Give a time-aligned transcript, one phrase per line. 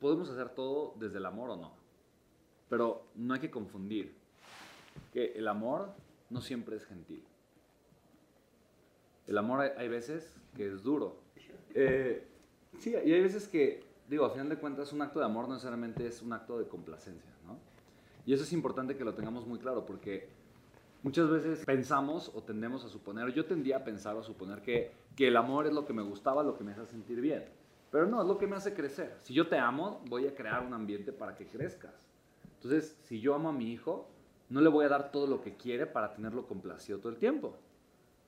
[0.00, 1.72] podemos hacer todo desde el amor o no.
[2.68, 4.14] Pero no hay que confundir
[5.12, 5.92] que el amor
[6.30, 7.24] no siempre es gentil.
[9.26, 11.16] El amor hay, veces que es duro.
[11.74, 12.26] Eh,
[12.78, 15.54] sí, y hay veces que, digo, a final de cuentas, un acto de amor no
[15.54, 17.58] necesariamente es un acto de complacencia, ¿no?
[18.24, 20.28] Y eso es importante que lo tengamos muy claro porque
[21.02, 24.92] muchas veces pensamos o tendemos a suponer, yo tendía a pensar o a suponer que,
[25.14, 27.44] que el amor es lo que me gustaba, lo que me hace sentir bien.
[27.90, 29.14] Pero no, es lo que me hace crecer.
[29.22, 31.92] Si yo te amo, voy a crear un ambiente para que crezcas.
[32.56, 34.08] Entonces, si yo amo a mi hijo,
[34.50, 37.56] no le voy a dar todo lo que quiere para tenerlo complacido todo el tiempo.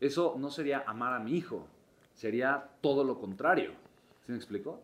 [0.00, 1.66] Eso no sería amar a mi hijo,
[2.14, 3.72] sería todo lo contrario.
[4.24, 4.80] ¿Sí me explico?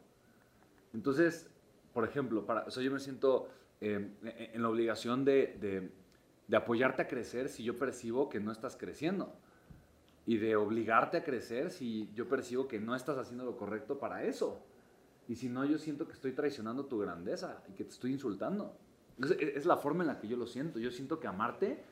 [0.93, 1.49] Entonces,
[1.95, 3.49] por ejemplo, para, o yo me siento
[3.81, 4.11] eh,
[4.53, 5.91] en la obligación de,
[6.47, 9.33] de apoyarte a crecer si yo percibo que no estás creciendo
[10.27, 14.25] y de obligarte a crecer si yo percibo que no estás haciendo lo correcto para
[14.25, 14.61] eso.
[15.29, 18.77] Y si no, yo siento que estoy traicionando tu grandeza y que te estoy insultando.
[19.19, 20.79] Es, la forma en la que yo lo siento.
[20.79, 21.83] Yo siento que amarte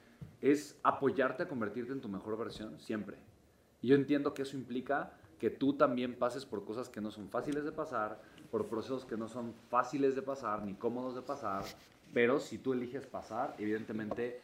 [0.41, 3.17] es apoyarte a convertirte en tu mejor versión siempre.
[3.81, 7.29] Y yo entiendo que eso implica que tú también pases por cosas que no son
[7.29, 11.65] fáciles de pasar, por procesos que no son fáciles de pasar ni cómodos de pasar,
[12.13, 14.41] pero si tú eliges pasar, evidentemente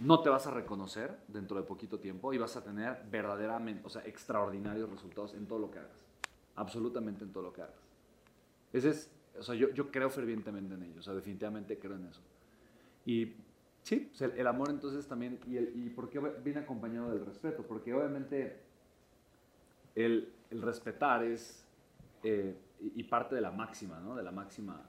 [0.00, 3.90] no te vas a reconocer dentro de poquito tiempo y vas a tener verdaderamente, o
[3.90, 6.06] sea, extraordinarios resultados en todo lo que hagas.
[6.56, 7.80] Absolutamente en todo lo que hagas.
[8.72, 12.06] Ese es, o sea, yo, yo creo fervientemente en ello, o sea, definitivamente creo en
[12.06, 12.20] eso.
[13.04, 13.34] Y
[13.82, 18.60] sí, el, amor entonces también, y, y por qué viene acompañado del respeto, porque obviamente
[19.94, 21.64] el, el respetar es,
[22.22, 24.16] eh, y parte de la máxima, ¿no?
[24.16, 24.80] De la máxima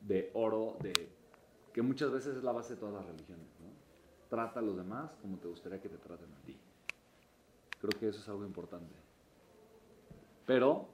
[0.00, 0.92] de oro, de,
[1.72, 3.69] que muchas veces es la base de todas las religiones, ¿no?
[4.30, 6.56] Trata a los demás como te gustaría que te traten a ti.
[7.80, 8.94] Creo que eso es algo importante.
[10.46, 10.88] Pero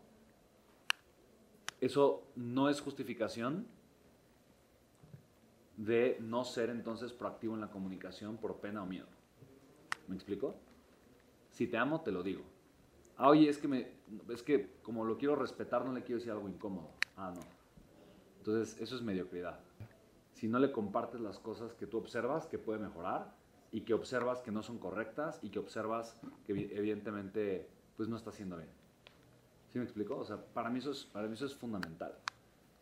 [1.82, 3.66] eso no es justificación
[5.76, 9.06] de no ser entonces proactivo en la comunicación por pena o miedo.
[10.08, 10.56] ¿Me explico?
[11.50, 12.42] Si te amo, te lo digo.
[13.18, 13.88] Ah, oye, es que, me,
[14.30, 16.88] es que como lo quiero respetar, no le quiero decir algo incómodo.
[17.18, 17.42] Ah, no.
[18.38, 19.60] Entonces, eso es mediocridad
[20.36, 23.34] si no le compartes las cosas que tú observas que puede mejorar
[23.72, 27.66] y que observas que no son correctas y que observas que evidentemente
[27.96, 28.68] pues no está haciendo bien.
[29.72, 30.18] ¿Sí me explico?
[30.18, 32.14] O sea, para mí eso es, para mí eso es fundamental.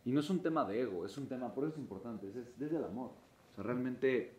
[0.04, 2.58] Y no es un tema de ego, es un tema, por eso es importante, es,
[2.58, 3.12] desde el amor.
[3.52, 4.36] O sea, realmente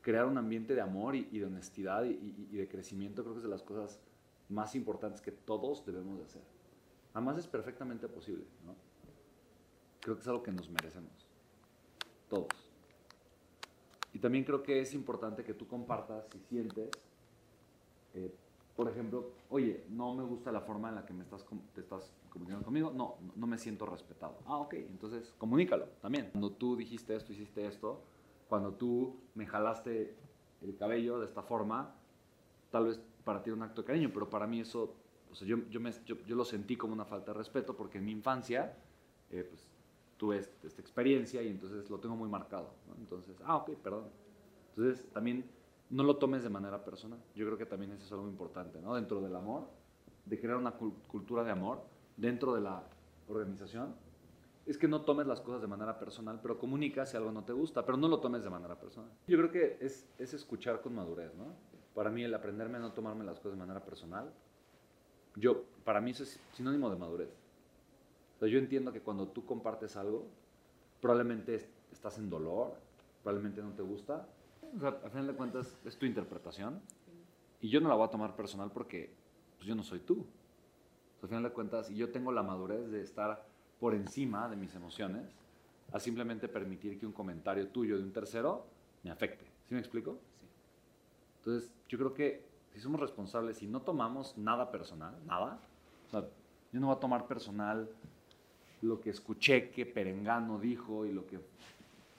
[0.00, 3.44] crear un ambiente de amor y, de honestidad y, y, de crecimiento creo que es
[3.44, 4.00] de las cosas
[4.50, 6.42] más importantes que todos debemos de hacer.
[7.12, 8.76] Además es perfectamente posible, ¿no?
[10.00, 11.25] Creo que es algo que nos merecemos
[12.28, 12.66] todos.
[14.12, 16.88] Y también creo que es importante que tú compartas si sientes,
[18.14, 18.34] eh,
[18.74, 21.44] por ejemplo, oye, no me gusta la forma en la que me estás,
[21.74, 24.38] te estás comunicando conmigo, no, no me siento respetado.
[24.46, 26.30] Ah, ok, entonces comunícalo también.
[26.32, 28.00] Cuando tú dijiste esto, hiciste esto,
[28.48, 30.14] cuando tú me jalaste
[30.62, 31.94] el cabello de esta forma,
[32.70, 34.94] tal vez para ti era un acto de cariño, pero para mí eso,
[35.30, 37.98] o sea, yo, yo, me, yo, yo lo sentí como una falta de respeto porque
[37.98, 38.76] en mi infancia,
[39.30, 39.66] eh, pues
[40.16, 42.70] tuve esta experiencia y entonces lo tengo muy marcado.
[42.98, 44.04] Entonces, ah, ok, perdón.
[44.70, 45.44] Entonces, también
[45.90, 47.18] no lo tomes de manera personal.
[47.34, 48.94] Yo creo que también eso es algo importante, ¿no?
[48.94, 49.68] Dentro del amor,
[50.24, 51.82] de crear una cultura de amor
[52.16, 52.82] dentro de la
[53.28, 53.94] organización,
[54.64, 57.52] es que no tomes las cosas de manera personal, pero comunica si algo no te
[57.52, 59.10] gusta, pero no lo tomes de manera personal.
[59.28, 61.54] Yo creo que es, es escuchar con madurez, ¿no?
[61.94, 64.32] Para mí el aprenderme a no tomarme las cosas de manera personal,
[65.36, 67.28] yo, para mí eso es sinónimo de madurez
[68.40, 70.26] yo entiendo que cuando tú compartes algo,
[71.00, 72.74] probablemente estás en dolor,
[73.22, 74.28] probablemente no te gusta.
[74.76, 76.80] O sea, al final de cuentas es tu interpretación
[77.60, 79.10] y yo no la voy a tomar personal porque
[79.56, 80.26] pues, yo no soy tú.
[81.22, 83.46] al final de cuentas, y yo tengo la madurez de estar
[83.80, 85.34] por encima de mis emociones,
[85.92, 88.66] a simplemente permitir que un comentario tuyo de un tercero
[89.02, 89.44] me afecte.
[89.68, 90.18] ¿Sí me explico?
[90.40, 90.46] Sí.
[91.38, 95.60] Entonces, yo creo que si somos responsables y no tomamos nada personal, nada,
[96.06, 96.28] o sea,
[96.72, 97.88] yo no voy a tomar personal
[98.82, 101.40] lo que escuché que Perengano dijo y lo que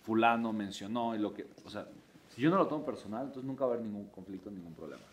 [0.03, 1.87] fulano mencionó y lo que, o sea,
[2.29, 5.03] si yo no lo tomo personal, entonces nunca va a haber ningún conflicto, ningún problema.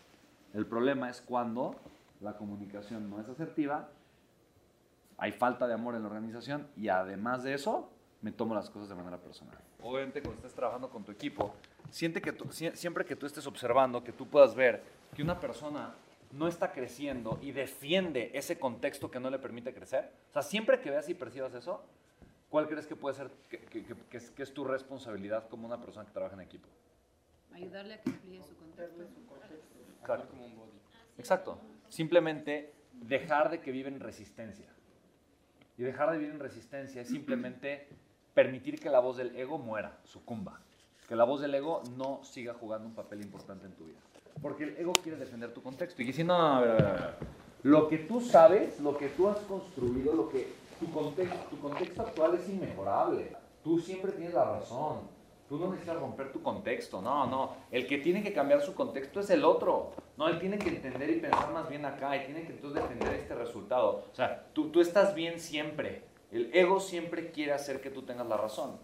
[0.53, 1.75] El problema es cuando
[2.21, 3.89] la comunicación no es asertiva,
[5.17, 7.89] hay falta de amor en la organización y además de eso,
[8.21, 9.57] me tomo las cosas de manera personal.
[9.83, 11.53] Obviamente cuando estés trabajando con tu equipo,
[11.89, 12.33] siente que
[12.73, 14.83] siempre que tú estés observando, que tú puedas ver
[15.15, 15.93] que una persona
[16.31, 20.11] no está creciendo y defiende ese contexto que no le permite crecer?
[20.29, 21.83] O sea, siempre que veas y percibas eso,
[22.49, 23.85] ¿cuál crees que puede ser, que,
[24.37, 26.67] es, tu responsabilidad como una persona que trabaja en equipo?
[27.53, 29.03] Ayudarle a que amplíe su contexto.
[30.01, 30.35] Exacto.
[31.17, 31.59] Exacto.
[31.89, 34.67] Simplemente dejar de que vive en resistencia.
[35.77, 37.87] Y dejar de vivir en resistencia es simplemente
[38.33, 40.61] permitir que la voz del ego muera, sucumba.
[41.07, 43.99] Que la voz del ego no siga jugando un papel importante en tu vida.
[44.41, 46.01] Porque el ego quiere defender tu contexto.
[46.01, 47.15] Y dice, no, a ver, a ver.
[47.63, 50.47] Lo que tú sabes, lo que tú has construido, lo que
[50.79, 53.35] tu contexto, tu contexto actual es inmejorable.
[53.63, 55.15] Tú siempre tienes la razón.
[55.49, 57.53] Tú no necesitas romper tu contexto, no, no.
[57.71, 59.93] El que tiene que cambiar su contexto es el otro.
[60.17, 63.13] No, él tiene que entender y pensar más bien acá y tiene que entonces defender
[63.13, 64.05] este resultado.
[64.11, 66.03] O sea, tú, tú estás bien siempre.
[66.31, 68.77] El ego siempre quiere hacer que tú tengas la razón.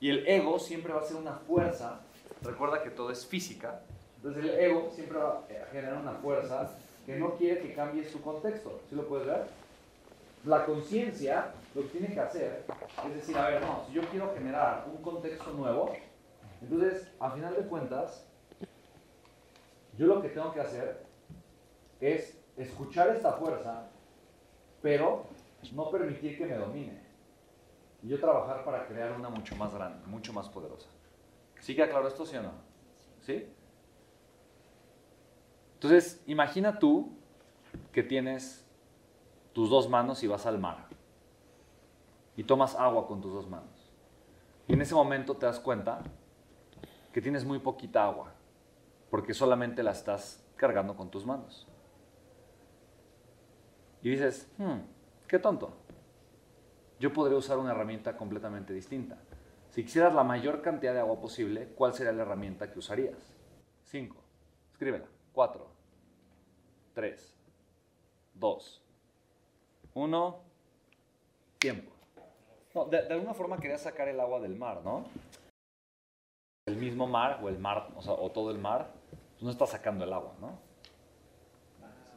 [0.00, 2.00] Y el ego siempre va a ser una fuerza.
[2.42, 3.82] Recuerda que todo es física.
[4.26, 6.68] Entonces el ego siempre va a generar una fuerza
[7.04, 8.80] que no quiere que cambie su contexto.
[8.90, 9.46] ¿Sí lo puedes ver?
[10.44, 12.64] La conciencia lo que tiene que hacer
[13.06, 15.92] es decir, a ver, no, si yo quiero generar un contexto nuevo,
[16.60, 18.26] entonces, a final de cuentas,
[19.96, 21.04] yo lo que tengo que hacer
[22.00, 23.90] es escuchar esta fuerza,
[24.82, 25.26] pero
[25.72, 27.00] no permitir que me domine.
[28.02, 30.88] Y yo trabajar para crear una mucho más grande, mucho más poderosa.
[31.60, 32.52] ¿Sí queda claro esto, sí o no?
[33.20, 33.52] ¿Sí?
[35.76, 37.12] Entonces, imagina tú
[37.92, 38.66] que tienes
[39.52, 40.86] tus dos manos y vas al mar.
[42.34, 43.92] Y tomas agua con tus dos manos.
[44.68, 46.02] Y en ese momento te das cuenta
[47.12, 48.32] que tienes muy poquita agua,
[49.10, 51.66] porque solamente la estás cargando con tus manos.
[54.02, 54.80] Y dices, hmm,
[55.28, 55.76] qué tonto.
[56.98, 59.18] Yo podría usar una herramienta completamente distinta.
[59.70, 63.34] Si quisieras la mayor cantidad de agua posible, ¿cuál sería la herramienta que usarías?
[63.84, 64.16] 5.
[64.72, 65.15] Escríbela.
[65.36, 65.66] 4.
[66.94, 67.36] 3.
[68.36, 68.82] 2.
[69.92, 70.40] 1.
[71.58, 71.92] Tiempo.
[72.90, 75.04] de, de, alguna forma querías sacar el agua del mar, ¿no?
[76.64, 78.94] El mismo mar o el mar, o, sea, o todo el mar,
[79.32, 80.58] pues no está sacando el agua, ¿no?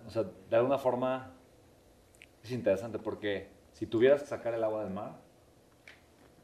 [0.07, 1.33] O sea, de alguna forma
[2.42, 5.18] es interesante porque si tuvieras que sacar el agua del mar,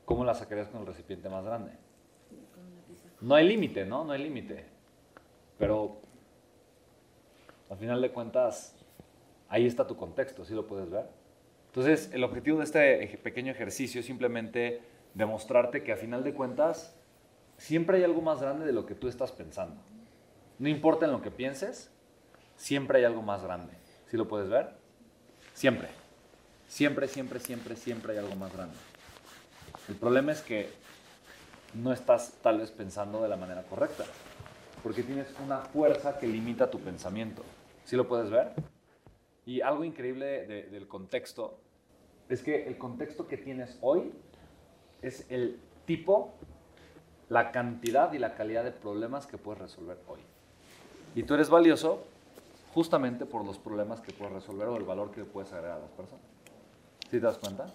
[0.03, 1.71] ¿cómo la sacarías con el recipiente más grande?
[3.21, 4.03] No hay límite, ¿no?
[4.03, 4.65] No hay límite.
[5.57, 6.01] Pero
[7.69, 8.75] al final de cuentas,
[9.49, 11.05] ahí está tu contexto, ¿sí lo puedes ver?
[11.67, 14.81] Entonces, el objetivo de este pequeño ejercicio es simplemente
[15.13, 16.95] demostrarte que a final de cuentas,
[17.57, 19.81] siempre hay algo más grande de lo que tú estás pensando.
[20.59, 21.89] No importa en lo que pienses,
[22.55, 23.73] siempre hay algo más grande.
[24.09, 24.69] ¿Sí lo puedes ver?
[25.53, 25.89] Siempre.
[26.67, 28.75] Siempre, siempre, siempre, siempre hay algo más grande.
[29.87, 30.69] El problema es que
[31.73, 34.05] no estás tal vez pensando de la manera correcta,
[34.81, 37.43] porque tienes una fuerza que limita tu pensamiento.
[37.85, 38.51] ¿Sí lo puedes ver?
[39.45, 41.59] Y algo increíble de, del contexto
[42.27, 44.11] es que el contexto que tienes hoy
[45.03, 46.33] es el tipo,
[47.29, 50.19] la cantidad y la calidad de problemas que puedes resolver hoy.
[51.13, 52.03] Y tú eres valioso
[52.73, 55.91] justamente por los problemas que puedes resolver o el valor que puedes agregar a las
[55.91, 56.25] personas.
[57.03, 57.71] ¿Sí te das cuenta?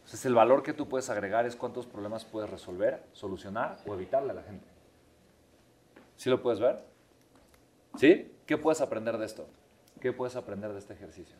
[0.00, 4.32] Entonces el valor que tú puedes agregar es cuántos problemas puedes resolver, solucionar o evitarle
[4.32, 4.66] a la gente.
[6.16, 6.90] ¿Sí lo puedes ver?
[7.96, 8.30] ¿Sí?
[8.46, 9.48] ¿Qué puedes aprender de esto?
[10.00, 11.36] ¿Qué puedes aprender de este ejercicio?